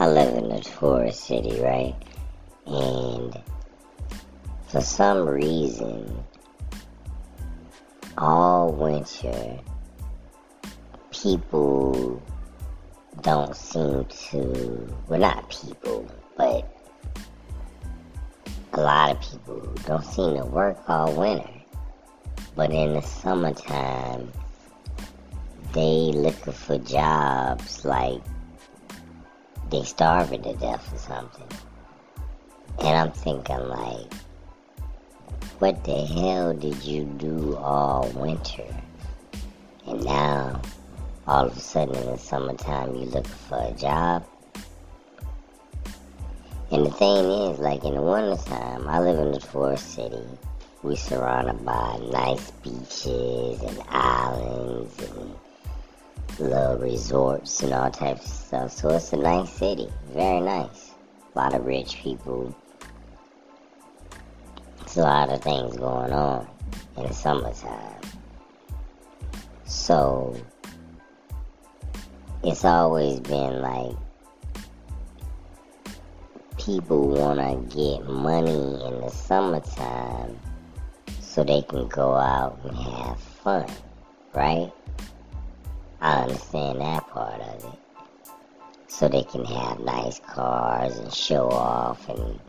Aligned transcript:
I 0.00 0.08
live 0.08 0.34
in 0.34 0.50
a 0.50 0.60
tourist 0.60 1.24
city, 1.24 1.60
right? 1.60 1.94
And 2.64 3.38
for 4.68 4.80
some 4.80 5.28
reason, 5.28 6.24
all 8.16 8.72
winter, 8.72 9.58
people 11.10 12.22
don't 13.20 13.54
seem 13.54 14.06
to, 14.06 14.96
well, 15.06 15.20
not 15.20 15.50
people, 15.50 16.08
but 16.34 16.66
a 18.72 18.80
lot 18.80 19.10
of 19.10 19.20
people 19.20 19.60
don't 19.84 20.06
seem 20.06 20.34
to 20.38 20.46
work 20.46 20.78
all 20.88 21.12
winter. 21.12 21.52
But 22.56 22.70
in 22.72 22.94
the 22.94 23.02
summertime, 23.02 24.32
they 25.74 26.12
looking 26.14 26.54
for 26.54 26.78
jobs 26.78 27.84
like 27.84 28.22
they 29.70 29.84
starving 29.84 30.42
to 30.42 30.54
death 30.54 30.92
or 30.92 30.98
something. 30.98 31.46
And 32.80 32.88
I'm 32.88 33.12
thinking 33.12 33.68
like, 33.68 34.12
what 35.58 35.84
the 35.84 36.04
hell 36.06 36.54
did 36.54 36.82
you 36.82 37.04
do 37.04 37.56
all 37.56 38.08
winter? 38.14 38.64
And 39.86 40.04
now, 40.04 40.60
all 41.26 41.46
of 41.46 41.56
a 41.56 41.60
sudden 41.60 41.94
in 41.94 42.06
the 42.06 42.18
summertime, 42.18 42.94
you 42.94 43.06
looking 43.06 43.24
for 43.48 43.62
a 43.62 43.72
job? 43.72 44.24
And 46.72 46.86
the 46.86 46.90
thing 46.90 47.24
is, 47.24 47.58
like 47.58 47.84
in 47.84 47.94
the 47.94 48.02
wintertime, 48.02 48.88
I 48.88 49.00
live 49.00 49.18
in 49.18 49.32
the 49.32 49.40
tourist 49.40 49.94
city. 49.94 50.22
We're 50.82 50.96
surrounded 50.96 51.64
by 51.64 51.98
nice 52.10 52.50
beaches 52.62 53.60
and 53.60 53.82
islands 53.88 54.98
and 55.02 55.34
little 56.40 56.78
resorts 56.78 57.62
and 57.62 57.72
all 57.72 57.90
types 57.90 58.24
of 58.24 58.32
stuff. 58.32 58.72
So 58.72 58.88
it's 58.90 59.12
a 59.12 59.16
nice 59.16 59.52
city. 59.52 59.88
Very 60.12 60.40
nice. 60.40 60.92
A 61.34 61.38
lot 61.38 61.54
of 61.54 61.64
rich 61.64 61.96
people. 61.96 62.54
It's 64.80 64.96
a 64.96 65.02
lot 65.02 65.30
of 65.30 65.42
things 65.42 65.76
going 65.76 66.12
on 66.12 66.48
in 66.96 67.04
the 67.04 67.12
summertime. 67.12 68.00
So 69.64 70.36
it's 72.42 72.64
always 72.64 73.20
been 73.20 73.60
like 73.60 73.96
people 76.58 77.08
want 77.08 77.38
to 77.38 77.76
get 77.76 78.06
money 78.06 78.50
in 78.50 79.00
the 79.00 79.10
summertime 79.10 80.38
so 81.20 81.44
they 81.44 81.62
can 81.62 81.86
go 81.88 82.14
out 82.14 82.58
and 82.64 82.76
have 82.76 83.18
fun, 83.20 83.66
right? 84.34 84.72
I 86.00 86.22
understand 86.22 86.80
that 86.80 87.06
part 87.08 87.40
of 87.40 87.64
it. 87.64 87.78
So 88.88 89.08
they 89.08 89.22
can 89.22 89.44
have 89.44 89.80
nice 89.80 90.18
cars 90.20 90.98
and 90.98 91.12
show 91.12 91.48
off 91.50 92.08
and 92.08 92.40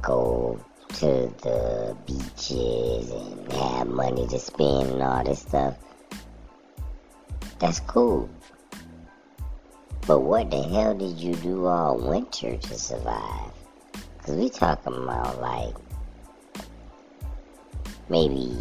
go 0.00 0.60
to 0.94 1.06
the 1.42 1.96
beaches 2.06 3.10
and 3.10 3.52
have 3.52 3.88
money 3.88 4.26
to 4.28 4.38
spend 4.38 4.90
and 4.90 5.02
all 5.02 5.24
this 5.24 5.40
stuff. 5.40 5.76
That's 7.58 7.80
cool. 7.80 8.30
But 10.06 10.20
what 10.20 10.50
the 10.50 10.62
hell 10.62 10.94
did 10.94 11.18
you 11.18 11.34
do 11.34 11.66
all 11.66 11.98
winter 11.98 12.56
to 12.56 12.74
survive? 12.74 13.52
Because 14.16 14.36
we 14.36 14.48
talking 14.48 14.94
about 14.94 15.40
like 15.40 15.74
maybe 18.08 18.56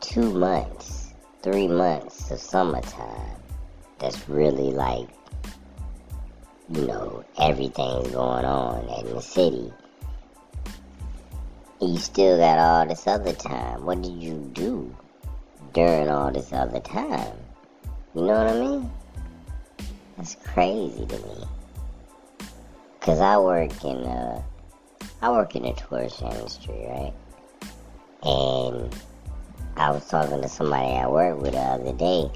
two 0.00 0.32
months 0.32 0.73
three 1.44 1.68
months 1.68 2.30
of 2.30 2.40
summertime 2.40 3.36
that's 3.98 4.30
really 4.30 4.72
like, 4.72 5.06
you 6.70 6.86
know, 6.86 7.22
everything's 7.38 8.08
going 8.12 8.46
on 8.46 8.88
in 8.98 9.14
the 9.14 9.20
city. 9.20 9.70
You 11.82 11.98
still 11.98 12.38
got 12.38 12.58
all 12.58 12.86
this 12.86 13.06
other 13.06 13.34
time. 13.34 13.84
What 13.84 14.00
did 14.00 14.22
you 14.22 14.50
do 14.54 14.96
during 15.74 16.08
all 16.08 16.32
this 16.32 16.50
other 16.50 16.80
time? 16.80 17.36
You 18.14 18.22
know 18.22 18.42
what 18.42 18.46
I 18.46 18.58
mean? 18.58 18.90
That's 20.16 20.36
crazy 20.36 21.04
to 21.04 21.18
me. 21.18 22.48
Cause 23.00 23.20
I 23.20 23.36
work 23.36 23.84
in 23.84 23.98
uh 23.98 24.42
I 25.20 25.30
work 25.30 25.56
in 25.56 25.64
the 25.64 25.74
tourist 25.74 26.22
industry, 26.22 26.86
right? 26.88 27.12
And 28.22 28.96
I 29.84 29.90
was 29.90 30.06
talking 30.06 30.40
to 30.40 30.48
somebody 30.48 30.94
I 30.94 31.06
work 31.06 31.42
with 31.42 31.52
the 31.52 31.58
other 31.58 31.92
day. 31.92 32.30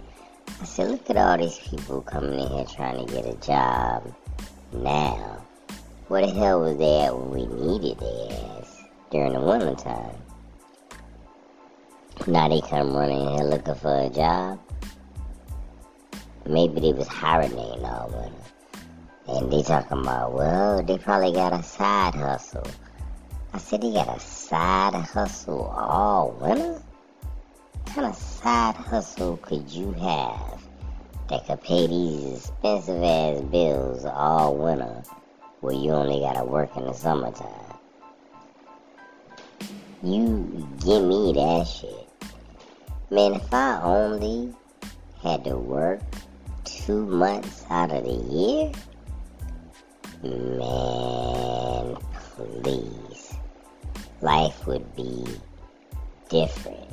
I 0.60 0.64
said, 0.66 0.90
look 0.90 1.08
at 1.08 1.16
all 1.16 1.38
these 1.38 1.58
people 1.58 2.02
coming 2.02 2.38
in 2.38 2.46
here 2.46 2.66
trying 2.66 3.06
to 3.06 3.10
get 3.10 3.24
a 3.24 3.36
job 3.36 4.14
now. 4.74 5.42
Where 6.08 6.26
the 6.26 6.30
hell 6.30 6.60
was 6.60 6.76
they 6.76 7.00
at 7.00 7.16
when 7.16 7.30
we 7.30 7.46
needed 7.46 8.00
their 8.00 8.60
ass 8.60 8.84
during 9.10 9.32
the 9.32 9.40
winter 9.40 9.74
time? 9.76 10.16
Now 12.26 12.50
they 12.50 12.60
come 12.60 12.94
running 12.94 13.30
here 13.30 13.44
looking 13.46 13.76
for 13.76 13.98
a 13.98 14.10
job. 14.10 14.60
Maybe 16.44 16.80
they 16.82 16.92
was 16.92 17.08
hibernating 17.08 17.82
all 17.82 18.10
winter. 18.10 18.42
And 19.26 19.50
they 19.50 19.62
talking 19.62 20.00
about, 20.00 20.34
well, 20.34 20.82
they 20.82 20.98
probably 20.98 21.32
got 21.32 21.54
a 21.54 21.62
side 21.62 22.14
hustle. 22.14 22.66
I 23.54 23.58
said, 23.58 23.80
they 23.80 23.92
got 23.94 24.14
a 24.14 24.20
side 24.20 24.92
hustle 24.92 25.62
all 25.62 26.32
winter? 26.32 26.82
Kind 27.98 28.10
of 28.10 28.16
side 28.16 28.76
hustle 28.76 29.36
could 29.38 29.68
you 29.68 29.90
have 29.94 30.62
that 31.28 31.44
could 31.46 31.60
pay 31.64 31.84
these 31.88 32.36
expensive 32.36 33.02
ass 33.02 33.40
bills 33.50 34.04
all 34.04 34.54
winter 34.54 35.02
where 35.62 35.74
you 35.74 35.90
only 35.90 36.20
gotta 36.20 36.44
work 36.44 36.76
in 36.76 36.84
the 36.84 36.92
summertime? 36.92 37.76
You 40.00 40.68
give 40.78 41.02
me 41.02 41.32
that 41.32 41.66
shit. 41.66 42.08
Man, 43.10 43.32
if 43.32 43.52
I 43.52 43.82
only 43.82 44.54
had 45.20 45.42
to 45.42 45.56
work 45.56 46.00
two 46.62 47.04
months 47.04 47.64
out 47.68 47.90
of 47.90 48.04
the 48.04 48.12
year, 48.12 48.72
man, 50.22 51.96
please. 52.36 53.34
Life 54.20 54.68
would 54.68 54.94
be 54.94 55.26
different 56.28 56.88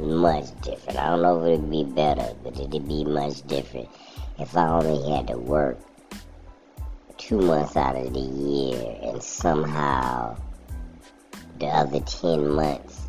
much 0.00 0.46
different. 0.62 0.98
I 0.98 1.08
don't 1.08 1.22
know 1.22 1.44
if 1.44 1.54
it'd 1.54 1.70
be 1.70 1.84
better, 1.84 2.34
but 2.42 2.58
it'd 2.58 2.88
be 2.88 3.04
much 3.04 3.46
different 3.46 3.88
if 4.38 4.56
I 4.56 4.68
only 4.68 5.10
had 5.10 5.26
to 5.28 5.36
work 5.36 5.78
two 7.18 7.38
months 7.38 7.76
out 7.76 7.96
of 7.96 8.12
the 8.14 8.20
year 8.20 8.96
and 9.02 9.22
somehow 9.22 10.36
the 11.58 11.66
other 11.66 12.00
10 12.00 12.48
months 12.48 13.02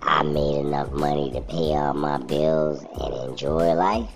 I 0.00 0.22
made 0.22 0.58
enough 0.58 0.92
money 0.92 1.30
to 1.32 1.40
pay 1.40 1.74
all 1.74 1.94
my 1.94 2.18
bills 2.18 2.84
and 3.00 3.30
enjoy 3.30 3.72
life. 3.72 4.10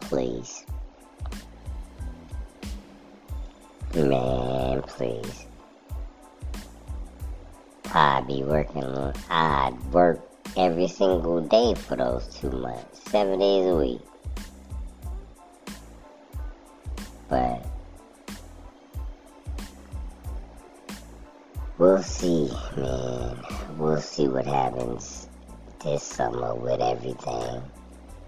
Please. 0.00 0.64
Man, 3.94 4.82
please. 4.82 5.46
I'd 7.92 8.26
be 8.26 8.44
working, 8.44 8.84
I'd 9.30 9.76
work 9.90 10.20
every 10.56 10.88
single 10.88 11.40
day 11.42 11.74
for 11.74 11.96
those 11.96 12.26
two 12.28 12.50
months, 12.50 13.10
seven 13.10 13.38
days 13.38 13.66
a 13.66 13.76
week. 13.76 14.00
But 17.28 17.66
we'll 21.76 22.02
see, 22.02 22.50
man. 22.76 23.38
We'll 23.76 24.00
see 24.00 24.28
what 24.28 24.46
happens 24.46 25.28
this 25.84 26.02
summer 26.02 26.54
with 26.54 26.80
everything. 26.80 27.62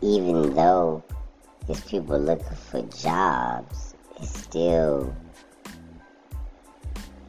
Even 0.03 0.55
though 0.55 1.03
there's 1.67 1.81
people 1.83 2.19
looking 2.19 2.57
for 2.71 2.83
jobs, 2.83 3.95
it's 4.21 4.39
still 4.39 5.15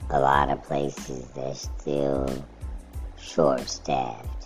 a 0.10 0.20
lot 0.20 0.50
of 0.50 0.62
places 0.64 1.26
that's 1.36 1.70
still 1.82 2.46
short 3.18 3.70
staffed 3.70 4.39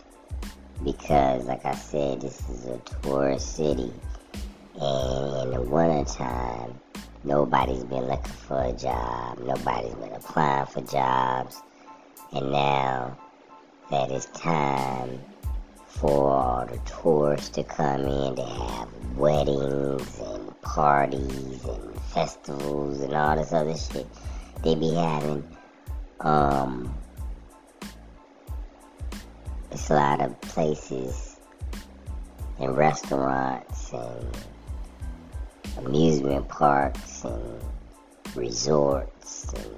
because, 0.84 1.46
like 1.46 1.66
I 1.66 1.76
said, 1.76 2.22
this 2.22 2.40
is 2.50 2.66
a 2.66 2.78
tourist 3.02 3.56
city, 3.56 3.92
and 4.80 5.44
in 5.44 5.52
the 5.52 5.62
wintertime, 5.62 6.80
nobody's 7.24 7.84
been 7.84 8.08
looking 8.08 8.34
for 8.34 8.64
a 8.64 8.74
job, 8.74 9.40
nobody's 9.40 9.96
been 9.96 10.14
applying 10.14 10.66
for 10.68 10.82
jobs, 10.82 11.62
and 12.34 12.52
now 12.52 13.18
that 13.90 14.12
it's 14.12 14.26
time 14.28 15.20
for 15.88 16.68
the 16.72 16.78
tourists 16.90 17.50
to 17.50 17.64
come 17.64 18.02
in 18.02 18.36
to 18.36 18.44
have 18.44 18.90
weddings 19.16 20.20
and 20.20 20.62
parties 20.62 21.64
and 21.66 22.02
festivals 22.14 23.00
and 23.02 23.14
all 23.14 23.36
this 23.36 23.54
other 23.54 23.78
shit 23.78 24.08
they 24.64 24.76
be 24.76 24.94
having. 24.94 25.48
Um, 26.22 26.94
it's 29.74 29.90
a 29.90 29.96
lot 29.96 30.22
of 30.22 30.40
places 30.42 31.38
and 32.60 32.78
restaurants 32.78 33.92
and 33.92 34.38
amusement 35.80 36.48
parks 36.48 37.24
and 37.24 37.60
resorts 38.36 39.52
and 39.54 39.76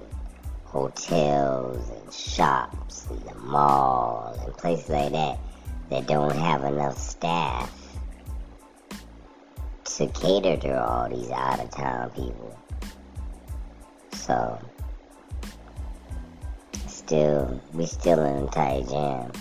hotels 0.65 1.89
and 1.89 2.13
shops 2.13 3.07
and 3.09 3.21
the 3.21 3.35
mall 3.35 4.37
and 4.43 4.57
places 4.57 4.89
like 4.89 5.13
that 5.13 5.39
that 5.89 6.05
don't 6.07 6.35
have 6.35 6.65
enough 6.65 6.97
staff 6.97 7.71
to 9.85 10.07
cater 10.07 10.57
to 10.57 10.85
all 10.85 11.07
these 11.07 11.31
out 11.31 11.61
of 11.61 11.71
town 11.71 12.09
people. 12.09 12.59
So, 14.11 14.59
still, 16.87 17.61
we 17.73 17.85
still 17.85 18.19
in 18.25 18.43
a 18.43 18.47
tight 18.47 18.89
jam. 18.89 19.31